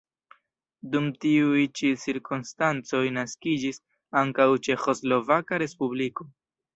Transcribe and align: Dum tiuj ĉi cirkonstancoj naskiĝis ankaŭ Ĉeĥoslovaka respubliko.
Dum 0.93 1.09
tiuj 1.25 1.65
ĉi 1.79 1.91
cirkonstancoj 2.03 3.01
naskiĝis 3.17 3.79
ankaŭ 4.23 4.47
Ĉeĥoslovaka 4.69 5.61
respubliko. 5.65 6.27